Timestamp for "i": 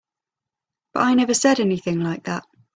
1.03-1.13